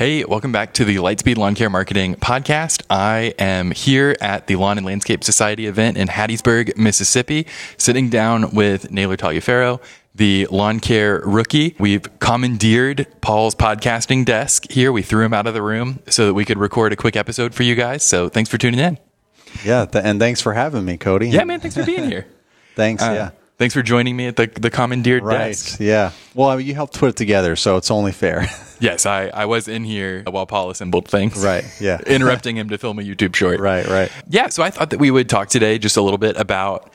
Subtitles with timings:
[0.00, 2.82] Hey, welcome back to the Lightspeed Lawn Care Marketing Podcast.
[2.88, 8.52] I am here at the Lawn and Landscape Society event in Hattiesburg, Mississippi, sitting down
[8.52, 9.78] with Naylor Taliaferro,
[10.14, 11.76] the lawn care rookie.
[11.78, 14.90] We've commandeered Paul's podcasting desk here.
[14.90, 17.54] We threw him out of the room so that we could record a quick episode
[17.54, 18.02] for you guys.
[18.02, 18.98] So thanks for tuning in.
[19.62, 21.28] Yeah, th- and thanks for having me, Cody.
[21.28, 22.26] Yeah, man, thanks for being here.
[22.74, 23.02] thanks.
[23.02, 23.30] Uh, yeah.
[23.60, 25.48] Thanks for joining me at the, the commandeered Right.
[25.48, 25.78] desk.
[25.80, 26.12] Yeah.
[26.34, 28.46] Well, I mean, you helped put it together, so it's only fair.
[28.82, 31.44] Yes, I, I was in here while Paul assembled things.
[31.44, 32.00] Right, yeah.
[32.06, 33.60] Interrupting him to film a YouTube short.
[33.60, 33.86] right.
[33.86, 34.10] Right.
[34.30, 36.90] Yeah, so I thought that we would talk today just a little bit about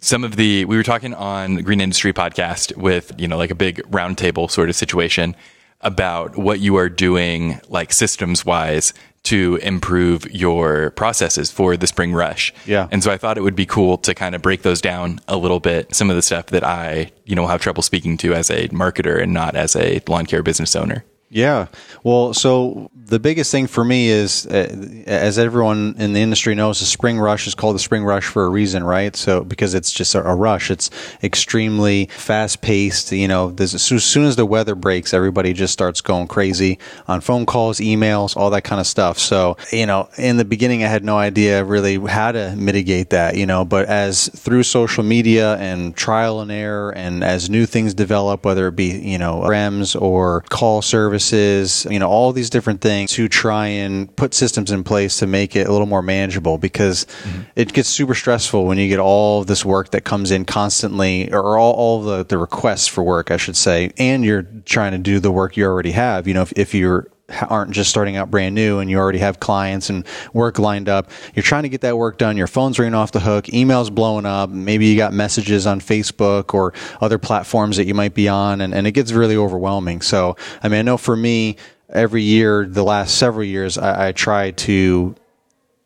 [0.00, 3.54] some of the we were talking on Green Industry podcast with, you know, like a
[3.54, 5.36] big roundtable sort of situation
[5.82, 8.92] about what you are doing like systems wise
[9.24, 12.52] to improve your processes for the spring rush.
[12.66, 12.88] Yeah.
[12.90, 15.36] And so I thought it would be cool to kind of break those down a
[15.36, 18.50] little bit, some of the stuff that I, you know, have trouble speaking to as
[18.50, 21.04] a marketer and not as a lawn care business owner.
[21.34, 21.66] Yeah.
[22.04, 26.78] Well, so the biggest thing for me is, uh, as everyone in the industry knows,
[26.78, 29.14] the spring rush is called the spring rush for a reason, right?
[29.16, 30.90] So because it's just a, a rush, it's
[31.24, 33.10] extremely fast paced.
[33.10, 37.46] You know, as soon as the weather breaks, everybody just starts going crazy on phone
[37.46, 39.18] calls, emails, all that kind of stuff.
[39.18, 43.36] So, you know, in the beginning, I had no idea really how to mitigate that,
[43.36, 47.92] you know, but as through social media and trial and error, and as new things
[47.92, 50.80] develop, whether it be, you know, REMs or call
[51.24, 55.26] services, you know, all these different things to try and put systems in place to
[55.26, 57.42] make it a little more manageable because mm-hmm.
[57.56, 61.32] it gets super stressful when you get all of this work that comes in constantly
[61.32, 64.98] or all, all the, the requests for work, I should say, and you're trying to
[64.98, 66.26] do the work you already have.
[66.28, 67.08] You know, if, if you're
[67.48, 71.10] aren't just starting out brand new and you already have clients and work lined up.
[71.34, 72.36] You're trying to get that work done.
[72.36, 74.50] Your phone's ringing off the hook, emails blowing up.
[74.50, 78.74] Maybe you got messages on Facebook or other platforms that you might be on, and,
[78.74, 80.02] and it gets really overwhelming.
[80.02, 81.56] So, I mean, I know for me,
[81.88, 85.14] every year, the last several years, I, I try to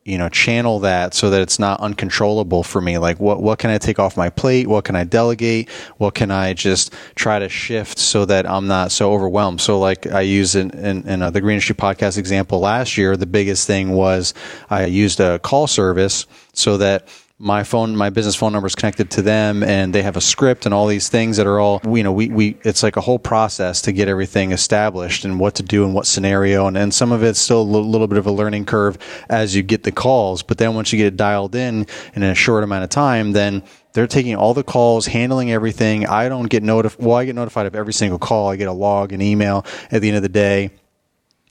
[0.09, 2.99] you know channel that so that it's not uncontrollable for me.
[2.99, 4.67] Like what what can i take off my plate?
[4.67, 5.69] What can i delegate?
[5.99, 9.61] What can i just try to shift so that i'm not so overwhelmed?
[9.61, 13.17] So like i used in, in, in the green industry podcast example last year.
[13.17, 14.35] The biggest thing was
[14.71, 17.07] i used a call service so that
[17.41, 20.67] my phone, my business phone number is connected to them and they have a script
[20.67, 23.19] and all these things that are all, you know, we, we, it's like a whole
[23.19, 26.67] process to get everything established and what to do and what scenario.
[26.67, 29.63] And, and some of it's still a little, bit of a learning curve as you
[29.63, 30.43] get the calls.
[30.43, 33.63] But then once you get it dialed in in a short amount of time, then
[33.93, 36.07] they're taking all the calls, handling everything.
[36.07, 37.05] I don't get notified.
[37.05, 38.49] Well, I get notified of every single call.
[38.49, 40.71] I get a log, an email at the end of the day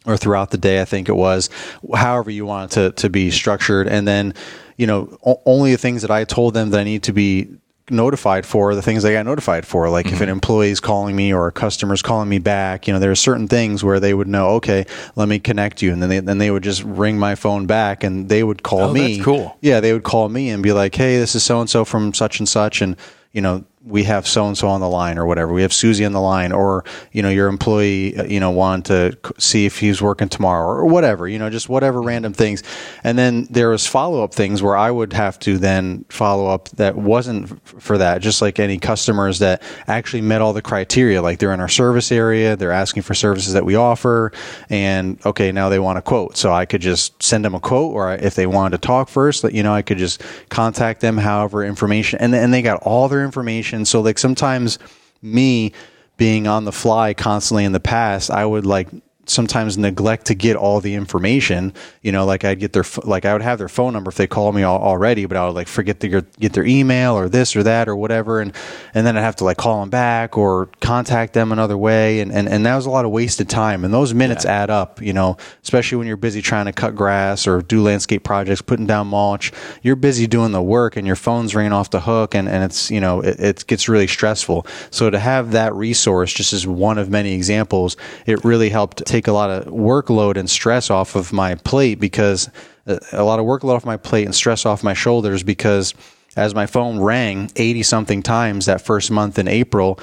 [0.07, 1.49] or throughout the day, I think it was,
[1.93, 3.87] however you want it to, to be structured.
[3.87, 4.33] And then,
[4.77, 7.49] you know, o- only the things that I told them that I need to be
[7.89, 9.89] notified for the things they got notified for.
[9.89, 10.29] Like if an mm-hmm.
[10.29, 13.47] employee is calling me or a customer's calling me back, you know, there are certain
[13.47, 14.85] things where they would know, okay,
[15.15, 15.93] let me connect you.
[15.93, 18.81] And then they, then they would just ring my phone back and they would call
[18.81, 19.15] Oh, me.
[19.15, 19.57] that's cool.
[19.61, 19.79] Yeah.
[19.79, 22.39] They would call me and be like, Hey, this is so and so from such
[22.39, 22.81] and such.
[22.81, 22.97] And,
[23.31, 25.53] you know, we have so and so on the line or whatever.
[25.53, 28.85] We have Susie on the line, or you know, your employee, uh, you know, wanted
[28.85, 31.27] to see if he's working tomorrow or whatever.
[31.27, 32.63] You know, just whatever random things.
[33.03, 36.69] And then there was follow up things where I would have to then follow up
[36.69, 38.21] that wasn't for that.
[38.21, 42.11] Just like any customers that actually met all the criteria, like they're in our service
[42.11, 44.31] area, they're asking for services that we offer,
[44.69, 46.35] and okay, now they want a quote.
[46.37, 49.43] So I could just send them a quote, or if they wanted to talk first,
[49.43, 53.23] you know, I could just contact them, however information, and and they got all their
[53.23, 53.76] information.
[53.77, 54.77] And so like sometimes
[55.21, 55.71] me
[56.17, 58.89] being on the fly constantly in the past, I would like
[59.29, 61.73] sometimes neglect to get all the information.
[62.01, 64.27] You know, like I'd get their like I would have their phone number if they
[64.27, 67.29] call me al- already, but I would like forget to get- get their email or
[67.29, 68.53] this or that or whatever, and
[68.93, 72.31] and then I'd have to like call them back or contact them another way, and
[72.31, 75.01] and and that was a lot of wasted time, and those minutes add up.
[75.01, 78.87] You know, especially when you're busy trying to cut grass or do landscape projects, putting
[78.87, 79.51] down mulch.
[79.81, 82.91] You're busy doing the work, and your phone's ringing off the hook, and and it's
[82.91, 84.65] you know it, it gets really stressful.
[84.91, 89.16] So to have that resource, just as one of many examples, it really helped take
[89.25, 92.51] a lot of workload and stress off of my plate because
[92.85, 95.95] uh, a lot of workload off my plate and stress off my shoulders because
[96.35, 99.99] as my phone rang 80 something times that first month in April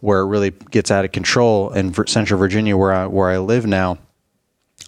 [0.00, 3.64] where it really gets out of control in Central Virginia where I where I live
[3.64, 3.96] now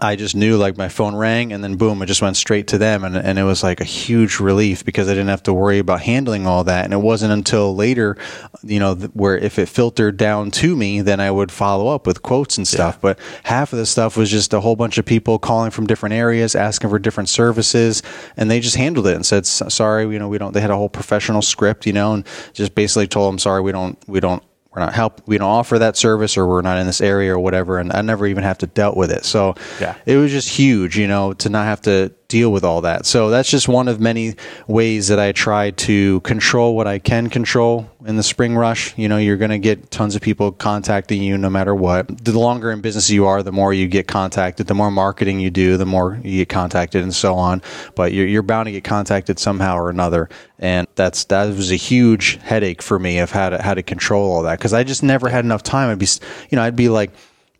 [0.00, 2.78] I just knew like my phone rang and then boom, it just went straight to
[2.78, 3.04] them.
[3.04, 6.00] And, and it was like a huge relief because I didn't have to worry about
[6.00, 6.84] handling all that.
[6.84, 8.16] And it wasn't until later,
[8.62, 12.22] you know, where if it filtered down to me, then I would follow up with
[12.22, 13.00] quotes and stuff.
[13.00, 16.14] But half of the stuff was just a whole bunch of people calling from different
[16.14, 18.02] areas, asking for different services.
[18.36, 20.76] And they just handled it and said, sorry, you know, we don't, they had a
[20.76, 24.42] whole professional script, you know, and just basically told them, sorry, we don't, we don't
[24.74, 27.38] we're not help we don't offer that service or we're not in this area or
[27.38, 29.24] whatever and I never even have to dealt with it.
[29.24, 29.94] So Yeah.
[30.06, 33.04] it was just huge, you know, to not have to deal with all that.
[33.04, 34.36] So that's just one of many
[34.66, 38.96] ways that I try to control what I can control in the spring rush.
[38.96, 42.24] You know, you're going to get tons of people contacting you no matter what.
[42.24, 45.50] The longer in business you are, the more you get contacted, the more marketing you
[45.50, 47.60] do, the more you get contacted and so on.
[47.94, 50.30] But you're, you're bound to get contacted somehow or another.
[50.58, 54.32] And that's, that was a huge headache for me of how to, how to control
[54.32, 54.58] all that.
[54.58, 55.90] Cause I just never had enough time.
[55.90, 56.08] I'd be,
[56.48, 57.10] you know, I'd be like,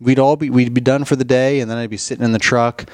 [0.00, 1.60] we'd all be, we'd be done for the day.
[1.60, 2.88] And then I'd be sitting in the truck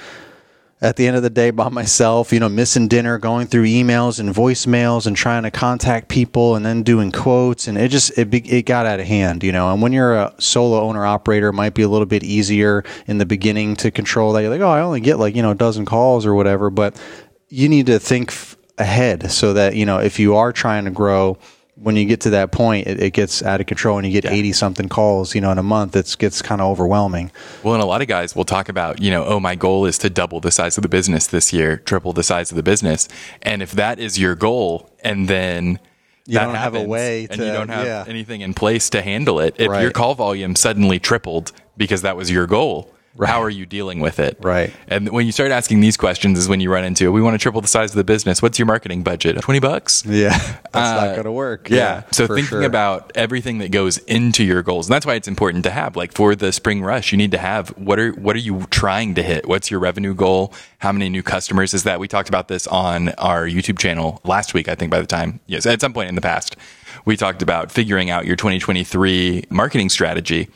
[0.80, 4.20] at the end of the day by myself, you know, missing dinner, going through emails
[4.20, 7.66] and voicemails and trying to contact people and then doing quotes.
[7.66, 9.72] And it just, it, it got out of hand, you know.
[9.72, 13.18] And when you're a solo owner operator, it might be a little bit easier in
[13.18, 14.42] the beginning to control that.
[14.42, 16.70] You're like, oh, I only get like, you know, a dozen calls or whatever.
[16.70, 17.00] But
[17.48, 20.92] you need to think f- ahead so that, you know, if you are trying to
[20.92, 21.38] grow,
[21.80, 24.30] when you get to that point, it, it gets out of control and you get
[24.30, 25.94] 80 something calls, you know, in a month.
[25.94, 27.30] It gets kind of overwhelming.
[27.62, 29.96] Well, and a lot of guys will talk about, you know, oh, my goal is
[29.98, 33.08] to double the size of the business this year, triple the size of the business.
[33.42, 35.78] And if that is your goal, and then
[36.26, 38.04] You that don't have a happens, way and you don't have yeah.
[38.08, 39.82] anything in place to handle it, if Right.
[39.82, 42.92] your call volume suddenly tripled because that was your goal,
[43.26, 44.38] how are you dealing with it?
[44.40, 44.72] Right.
[44.86, 47.38] And when you start asking these questions, is when you run into, we want to
[47.38, 48.40] triple the size of the business.
[48.40, 49.40] What's your marketing budget?
[49.40, 50.04] Twenty bucks.
[50.06, 50.30] Yeah.
[50.72, 51.70] That's not going to work.
[51.70, 52.02] Uh, Yeah.
[52.12, 52.62] so thinking sure.
[52.62, 56.12] about everything that goes into your goals, and that's why it's important to have like
[56.12, 59.22] for the spring rush, you need to have what are what are you trying to
[59.22, 59.48] hit?
[59.48, 60.52] What's your revenue goal?
[60.78, 61.98] How many new customers is that?
[61.98, 65.40] We talked about this on our YouTube channel last week, I think by the time
[65.46, 66.56] yes, at some point in the past.
[67.04, 70.48] We talked about figuring out your 2023 marketing strategy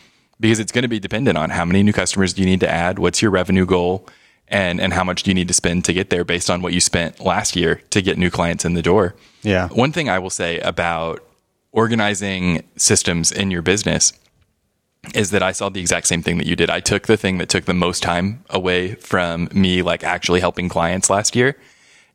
[0.42, 2.68] because it's going to be dependent on how many new customers do you need to
[2.68, 4.06] add, what's your revenue goal,
[4.48, 6.74] and and how much do you need to spend to get there based on what
[6.74, 9.14] you spent last year to get new clients in the door.
[9.42, 9.68] Yeah.
[9.68, 11.24] One thing I will say about
[11.70, 14.12] organizing systems in your business
[15.14, 16.70] is that I saw the exact same thing that you did.
[16.70, 20.68] I took the thing that took the most time away from me, like actually helping
[20.68, 21.56] clients last year.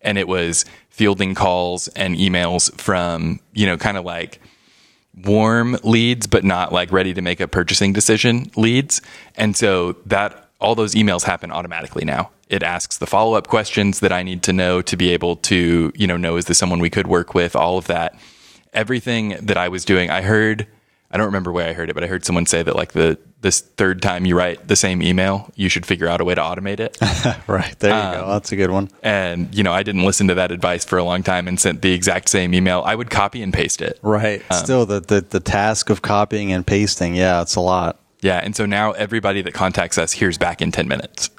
[0.01, 4.39] And it was fielding calls and emails from, you know, kind of like
[5.23, 9.01] warm leads, but not like ready to make a purchasing decision leads.
[9.35, 12.31] And so that all those emails happen automatically now.
[12.49, 15.91] It asks the follow up questions that I need to know to be able to,
[15.95, 18.17] you know, know is this someone we could work with, all of that.
[18.73, 20.67] Everything that I was doing, I heard,
[21.09, 23.17] I don't remember where I heard it, but I heard someone say that like the
[23.39, 26.41] this third time you write the same email, you should figure out a way to
[26.41, 26.97] automate it.
[27.47, 27.77] Right.
[27.79, 28.27] There you Um, go.
[28.33, 28.89] That's a good one.
[29.03, 31.81] and, you know, I didn't listen to that advice for a long time and sent
[31.81, 32.81] the exact same email.
[32.85, 33.99] I would copy and paste it.
[34.01, 34.41] Right.
[34.51, 37.99] Still, the, the, the task of copying and pasting, yeah, it's a lot.
[38.21, 41.29] Yeah, and so now everybody that contacts us hears back in 10 minutes.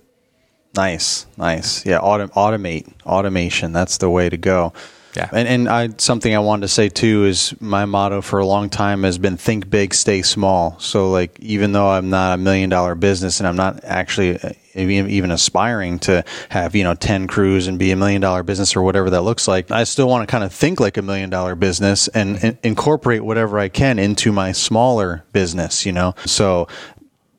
[0.76, 1.26] Nice.
[1.36, 1.84] Nice.
[1.84, 1.98] Yeah.
[1.98, 2.90] Autom- automate.
[3.04, 3.72] Automation.
[3.72, 4.72] That's the way to go.
[5.16, 5.28] Yeah.
[5.32, 8.70] And, and I, something I wanted to say too is my motto for a long
[8.70, 10.78] time has been think big, stay small.
[10.78, 14.52] So like, even though I'm not a million dollar business and I'm not actually uh,
[14.74, 18.76] even, even aspiring to have, you know, 10 crews and be a million dollar business
[18.76, 21.30] or whatever that looks like, I still want to kind of think like a million
[21.30, 26.14] dollar business and, and incorporate whatever I can into my smaller business, you know?
[26.26, 26.68] So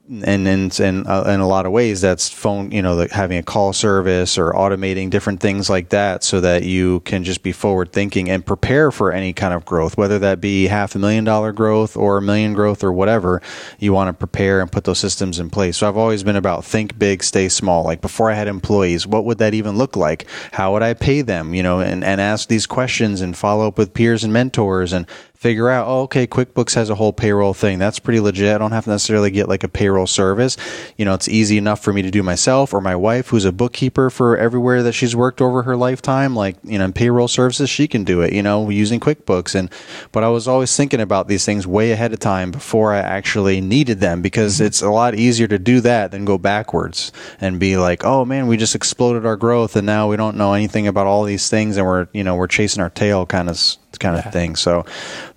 [0.09, 3.43] and and and uh, in a lot of ways that's phone you know having a
[3.43, 7.91] call service or automating different things like that so that you can just be forward
[7.91, 11.51] thinking and prepare for any kind of growth whether that be half a million dollar
[11.51, 13.39] growth or a million growth or whatever
[13.77, 15.77] you want to prepare and put those systems in place.
[15.77, 17.83] So i've always been about think big stay small.
[17.83, 20.25] Like before i had employees what would that even look like?
[20.53, 21.53] How would i pay them?
[21.53, 25.05] You know and, and ask these questions and follow up with peers and mentors and
[25.39, 27.79] figure out, oh, okay, QuickBooks has a whole payroll thing.
[27.79, 28.53] That's pretty legit.
[28.53, 30.57] I don't have to necessarily get like a payroll service.
[30.97, 33.53] You know, it's easy enough for me to do myself or my wife, who's a
[33.53, 36.35] bookkeeper for everywhere that she's worked over her lifetime.
[36.35, 39.55] Like, you know, in payroll services, she can do it, you know, using QuickBooks.
[39.55, 39.71] And,
[40.11, 43.61] but I was always thinking about these things way ahead of time before I actually
[43.61, 44.65] needed them because mm-hmm.
[44.65, 48.47] it's a lot easier to do that than go backwards and be like, oh man,
[48.47, 51.77] we just exploded our growth and now we don't know anything about all these things
[51.77, 53.57] and we're, you know, we're chasing our tail kind of
[53.97, 54.55] kind of thing.
[54.55, 54.85] So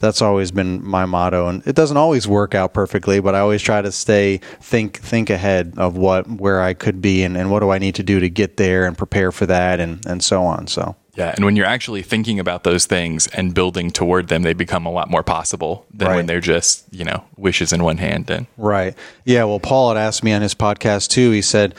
[0.01, 3.63] that's always been my motto, and it doesn't always work out perfectly, but I always
[3.63, 7.61] try to stay think think ahead of what where I could be and, and what
[7.61, 10.43] do I need to do to get there and prepare for that and and so
[10.45, 10.67] on.
[10.67, 10.97] So.
[11.15, 14.87] Yeah, and when you're actually thinking about those things and building toward them, they become
[14.87, 16.17] a lot more possible than Right.
[16.17, 18.31] when they're just, you know, wishes in one hand.
[18.31, 18.95] And Right.
[19.27, 19.45] Yeah.
[19.45, 21.31] Well, Paul had asked me on his podcast too.
[21.31, 21.75] He said,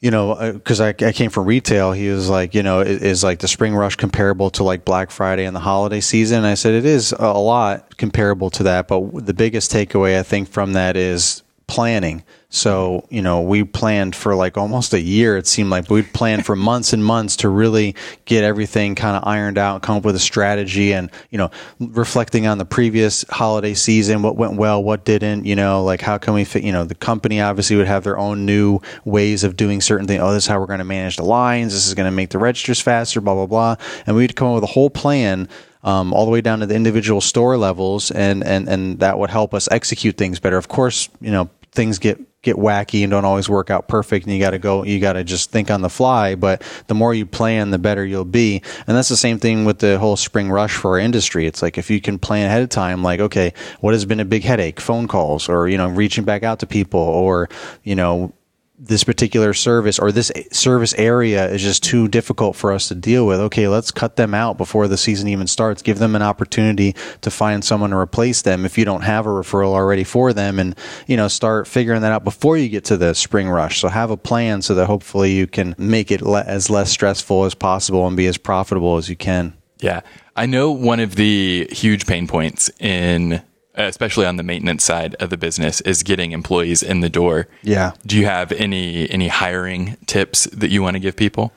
[0.00, 3.02] you know, uh, because I, I came from retail, he was like, you know, is,
[3.02, 6.38] is like the spring rush comparable to like Black Friday and the holiday season?
[6.38, 8.86] And I said, it is a lot comparable to that.
[8.86, 12.22] But the biggest takeaway I think from that is planning.
[12.50, 16.46] So, you know, we planned for like almost a year, it seemed like, we planned
[16.46, 20.16] for months and months to really get everything kind of ironed out, come up with
[20.16, 25.04] a strategy and, you know, reflecting on the previous holiday season, what went well, what
[25.04, 28.02] didn't, you know, like how can we fit, you know, the company obviously would have
[28.02, 30.22] their own new ways of doing certain things.
[30.22, 31.74] Oh, this is how we're going to manage the lines.
[31.74, 33.76] This is going to make the registers faster, blah, blah, blah.
[34.06, 35.50] And we'd come up with a whole plan
[35.84, 39.28] um, all the way down to the individual store levels, and, and, and that would
[39.30, 40.56] help us execute things better.
[40.56, 44.34] Of course, you know, things get get wacky and don't always work out perfect and
[44.34, 47.12] you got to go you got to just think on the fly but the more
[47.14, 48.62] you plan the better you'll be.
[48.86, 51.46] And that's the same thing with the whole spring rush for our industry.
[51.46, 54.24] It's like if you can plan ahead of time like okay what has been a
[54.24, 54.80] big headache?
[54.80, 57.48] Phone calls or you know reaching back out to people or
[57.82, 58.32] you know
[58.78, 63.26] this particular service or this service area is just too difficult for us to deal
[63.26, 63.40] with.
[63.40, 65.82] Okay, let's cut them out before the season even starts.
[65.82, 69.30] Give them an opportunity to find someone to replace them if you don't have a
[69.30, 70.76] referral already for them and,
[71.08, 73.80] you know, start figuring that out before you get to the spring rush.
[73.80, 77.44] So have a plan so that hopefully you can make it le- as less stressful
[77.44, 79.54] as possible and be as profitable as you can.
[79.80, 80.00] Yeah.
[80.36, 83.42] I know one of the huge pain points in
[83.78, 87.48] especially on the maintenance side of the business, is getting employees in the door.
[87.62, 87.92] Yeah.
[88.06, 91.52] Do you have any any hiring tips that you want to give people?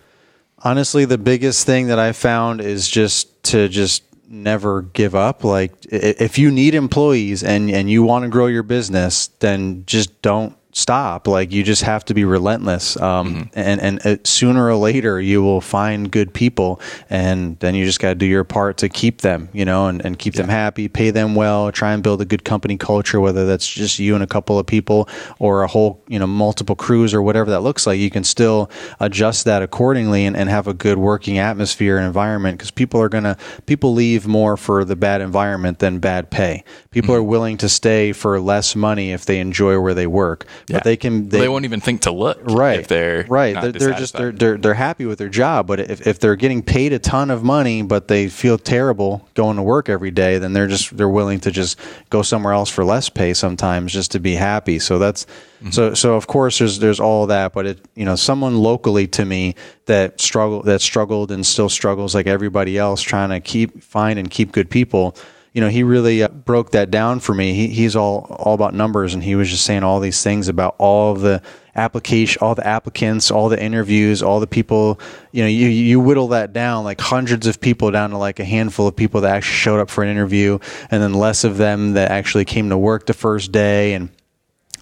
[0.63, 5.43] Honestly, the biggest thing that I found is just to just never give up.
[5.43, 10.21] Like if you need employees and and you want to grow your business, then just
[10.21, 11.27] don't stop.
[11.27, 12.97] Like you just have to be relentless.
[12.97, 13.59] Um, mm-hmm.
[13.59, 17.99] and, and uh, sooner or later you will find good people and then you just
[17.99, 20.41] got to do your part to keep them, you know, and, and keep yeah.
[20.41, 23.99] them happy, pay them well, try and build a good company culture, whether that's just
[23.99, 25.09] you and a couple of people
[25.39, 27.99] or a whole, you know, multiple crews or whatever that looks like.
[27.99, 32.57] You can still adjust that accordingly and, and have a good working atmosphere and environment
[32.57, 36.63] because people are going to, people leave more for the bad environment than bad pay.
[36.91, 37.19] People mm-hmm.
[37.19, 40.77] are willing to stay for less money if they enjoy where they work yeah.
[40.77, 43.71] but they can they, they, won't even think to look right if they're right they're,
[43.71, 46.93] they're just they're, they're they're happy with their job but if, if they're getting paid
[46.93, 50.67] a ton of money but they feel terrible going to work every day then they're
[50.67, 54.35] just they're willing to just go somewhere else for less pay sometimes just to be
[54.35, 55.69] happy so that's mm-hmm.
[55.69, 59.25] so so of course there's there's all that but it you know someone locally to
[59.25, 64.17] me that struggle that struggled and still struggles like everybody else trying to keep find
[64.19, 65.15] and keep good people
[65.53, 67.53] you know, he really uh, broke that down for me.
[67.53, 70.75] He, he's all all about numbers, and he was just saying all these things about
[70.77, 71.41] all the
[71.75, 74.99] application, all the applicants, all the interviews, all the people.
[75.31, 78.45] You know, you you whittle that down like hundreds of people down to like a
[78.45, 81.93] handful of people that actually showed up for an interview, and then less of them
[81.93, 84.09] that actually came to work the first day, and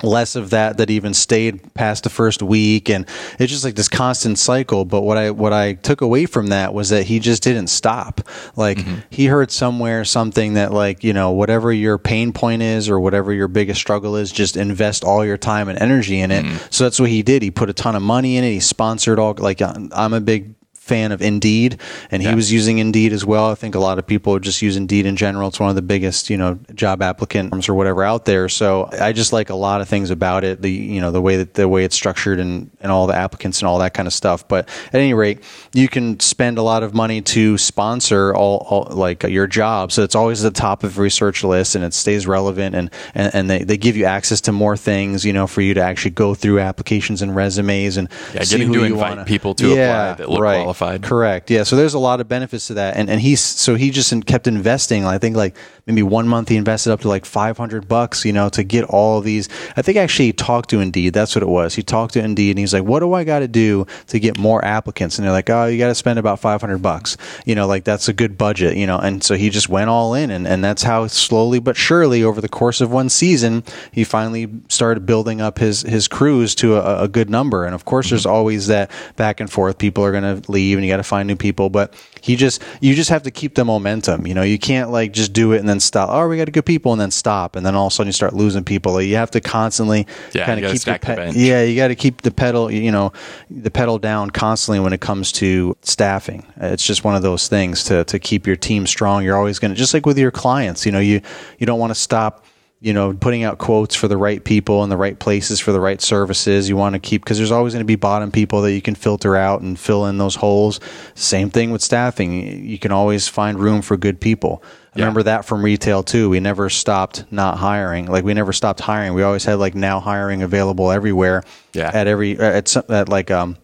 [0.04, 2.90] less of that that even stayed past the first week.
[2.90, 3.06] And
[3.38, 4.86] it's just like this constant cycle.
[4.86, 8.22] But what i what i took away from that was that he just didn't stop.
[8.56, 9.00] Like mm-hmm.
[9.10, 13.34] he heard somewhere something that like you know whatever your pain point is or whatever
[13.34, 16.46] your biggest struggle is just invest all your time and energy in it.
[16.46, 16.68] Mm-hmm.
[16.70, 17.42] so that's what he did.
[17.42, 18.52] He put a ton of money in it.
[18.52, 20.56] He sponsored all like i'm a big
[20.90, 21.80] fan of Indeed,
[22.12, 22.36] and he yeah.
[22.36, 23.52] was using Indeed as well.
[23.52, 25.48] I think a lot of people just use Indeed in general.
[25.48, 28.50] It's one of the biggest, you know, job applicant applicants or whatever out there.
[28.50, 30.62] So I just like a lot of things about it.
[30.62, 33.62] The you know the way that the way it's structured and and all the applicants
[33.62, 34.48] and all that kind of stuff.
[34.48, 35.44] But at any rate,
[35.74, 39.92] you can spend a lot of money to sponsor all, all like your job.
[39.92, 43.34] So it's always at the top of research list and it stays relevant and and,
[43.36, 46.12] and they, they give you access to more things, you know, for you to actually
[46.12, 50.24] go through applications and resumes and yeah, getting to invite wanna, people to yeah, apply
[50.24, 50.58] that look right.
[50.58, 51.08] qualified qualified.
[51.08, 51.52] Correct.
[51.52, 51.64] Yeah.
[51.64, 54.48] So there's a lot of benefits to that, and and he's so he just kept
[54.48, 55.06] investing.
[55.06, 55.56] I think like
[55.86, 59.18] maybe one month he invested up to like 500 bucks, you know, to get all
[59.18, 59.50] of these.
[59.76, 61.14] I think actually he talked to Indeed.
[61.14, 61.76] That's what it was.
[61.76, 64.38] He talked to Indeed, and he's like, "What do I got to do to get
[64.38, 67.18] more applicants?" And they're like, "Oh, you got to spend about 500 bucks.
[67.46, 70.14] You know, like that's a good budget, you know." And so he just went all
[70.14, 74.04] in, and and that's how slowly but surely over the course of one season, he
[74.04, 77.66] finally started building up his his crews to a, a good number.
[77.66, 78.16] And of course, mm-hmm.
[78.16, 79.78] there's always that back and forth.
[79.78, 81.70] People are going to leave leave and you got to find new people.
[81.70, 84.28] But he just, you just have to keep the momentum.
[84.28, 86.10] You know, you can't like just do it and then stop.
[86.12, 87.56] Oh, we got good people and then stop.
[87.56, 88.94] And then all of a sudden you start losing people.
[88.94, 91.90] Like, you have to constantly yeah, kind of keep the, pe- the yeah, you got
[91.90, 93.12] to keep the pedal, you know,
[93.50, 96.46] the pedal down constantly when it comes to staffing.
[96.58, 99.24] It's just one of those things to, to keep your team strong.
[99.24, 101.22] You're always going to, just like with your clients, you know, you,
[101.58, 102.46] you don't want to stop
[102.82, 105.80] you know, putting out quotes for the right people in the right places for the
[105.82, 106.70] right services.
[106.70, 108.96] You want to keep because there's always going to be bottom people that you can
[108.96, 110.80] filter out and fill in those holes.
[111.14, 112.66] Same thing with staffing.
[112.66, 114.64] You can always find room for good people.
[114.96, 116.30] I remember that from retail too.
[116.30, 118.08] We never stopped not hiring.
[118.08, 119.14] Like we never stopped hiring.
[119.14, 121.44] We always had like now hiring available everywhere.
[121.74, 121.92] Yeah.
[121.94, 123.58] At every at some at like um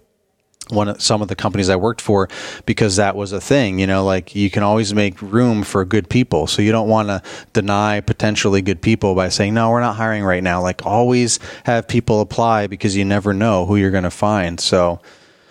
[0.70, 2.28] one of some of the companies I worked for
[2.66, 6.10] because that was a thing, you know, like you can always make room for good
[6.10, 6.48] people.
[6.48, 7.22] So you don't want to
[7.54, 10.62] deny potentially good people by saying, no, we're not hiring right now.
[10.62, 14.60] Like always have people apply because you never know who you're going to find.
[14.60, 15.00] So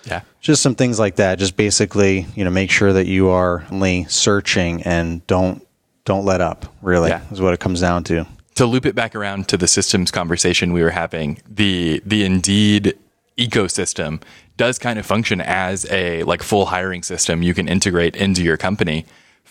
[0.04, 0.21] Yeah.
[0.40, 1.38] just some things like that.
[1.38, 5.66] Just basically, you know, make sure that you are only searching and don't,
[6.04, 7.21] don't let up really Yeah.
[7.33, 8.26] is what it comes down to.
[8.56, 12.94] to loop it back around to the systems conversation we were having, the the Indeed
[13.37, 14.21] ecosystem
[14.56, 18.56] does kind of function as a like full hiring system you can integrate into your
[18.56, 19.04] company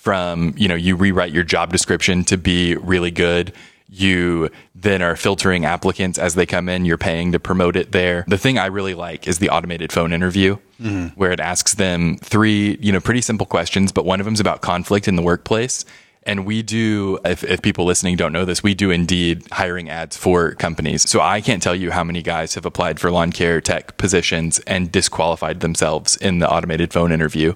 [0.04, 3.54] from, you know, you rewrite your job description to be really good.
[3.90, 6.84] You then are filtering applicants as they come in.
[6.84, 8.26] You're paying to promote it there.
[8.28, 11.08] The thing I really like is the automated phone interview mm-hmm.
[11.18, 14.40] where it asks them three, you know, pretty simple questions, but one of them is
[14.40, 15.86] about conflict in the workplace.
[16.26, 20.16] And we do, if, if people listening don't know this, we do Indeed hiring ads
[20.16, 21.10] for companies.
[21.10, 24.60] So I can't tell you how many guys have applied for lawn care tech positions
[24.60, 27.54] and disqualified themselves in the automated phone interview.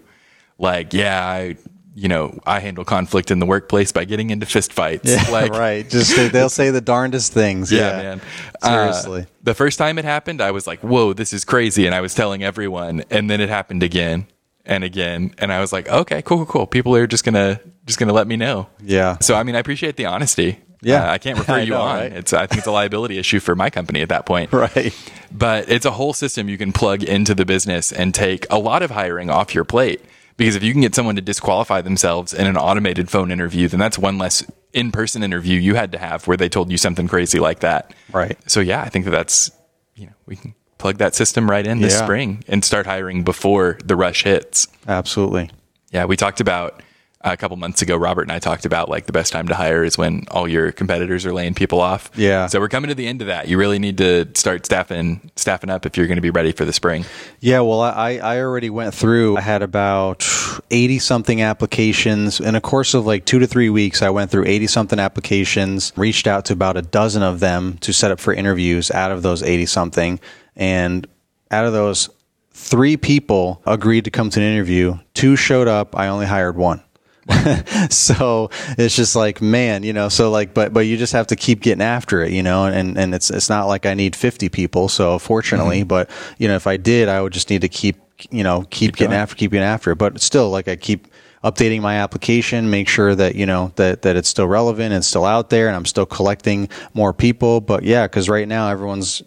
[0.57, 1.55] Like, yeah, I,
[1.95, 5.31] you know, I handle conflict in the workplace by getting into fistfights.
[5.31, 5.89] like, right.
[5.89, 7.71] Just they'll say the darndest things.
[7.71, 8.21] yeah, Yeah, man.
[8.61, 9.27] Uh, Seriously.
[9.43, 11.85] the first time it happened, I was like, whoa, this is crazy.
[11.85, 13.03] And I was telling everyone.
[13.09, 14.27] And then it happened again
[14.67, 15.33] and again.
[15.39, 16.67] And I was like, okay, cool, cool, cool.
[16.67, 18.67] People are just going to, just to let me know.
[18.83, 19.17] yeah.
[19.19, 20.59] So, I mean, I appreciate the honesty.
[20.81, 21.09] Yeah.
[21.09, 21.95] Uh, I can't refer I you know, on.
[21.95, 22.11] right?
[22.11, 24.53] It's, I think it's a liability issue for my company at that point.
[24.53, 24.93] Right.
[25.31, 28.83] But it's a whole system you can plug into the business and take a lot
[28.83, 30.03] of hiring off your plate.
[30.35, 33.79] Because if you can get someone to disqualify themselves in an automated phone interview, then
[33.79, 37.07] that's one less in person interview you had to have where they told you something
[37.07, 37.91] crazy like that.
[38.13, 38.37] Right.
[38.49, 39.49] So, yeah, I think that that's,
[39.95, 42.03] you know, we can plug that system right in this Yeah.
[42.03, 44.67] spring and start hiring before the rush hits.
[44.87, 45.49] Absolutely.
[45.91, 46.81] Yeah, we talked about
[47.21, 47.97] a couple months ago.
[47.97, 50.71] Robert and I talked about like the best time to hire is when all your
[50.71, 52.11] competitors are laying people off.
[52.15, 52.45] Yeah.
[52.45, 53.47] So we're coming to the end of that.
[53.47, 56.63] You really need to start staffing staffing up if you're going to be ready for
[56.63, 57.05] the spring.
[57.39, 59.35] Yeah, well, I, I already went through.
[59.37, 60.25] I had about
[60.69, 62.39] 80 something applications.
[62.39, 65.91] In a course of like two to three weeks, I went through 80 something applications,
[65.97, 69.21] reached out to about a dozen of them to set up for interviews out of
[69.23, 70.19] those 80 something.
[70.57, 71.07] And
[71.51, 72.09] out of those,
[72.51, 74.97] three people agreed to come to an interview.
[75.13, 75.95] Two showed up.
[75.95, 76.83] I only hired one.
[77.89, 81.35] so it's just like man you know so like but but you just have to
[81.35, 84.47] keep getting after it you know and and it's it's not like i need 50
[84.47, 85.89] people so fortunately mm-hmm.
[85.89, 87.97] but you know if i did i would just need to keep
[88.31, 89.19] you know keep, getting going.
[89.19, 91.09] after keep getting after it but still like i keep
[91.43, 95.25] updating my application make sure that you know that that it's still relevant and still
[95.25, 99.21] out there and i'm still collecting more people but yeah because right now everyone's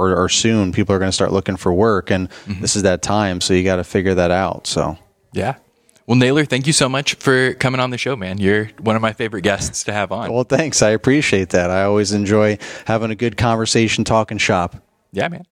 [0.00, 2.60] or, or soon people are going to start looking for work and mm-hmm.
[2.60, 4.96] this is that time so you got to figure that out so
[5.32, 5.56] Yeah.
[6.06, 8.38] Well, Naylor, thank you so much for coming on the show, man.
[8.38, 10.32] You're one of my favorite guests to have on.
[10.32, 10.82] Well, thanks.
[10.82, 11.70] I appreciate that.
[11.70, 14.74] I always enjoy having a good conversation, talking shop.
[15.12, 15.44] Yeah, man.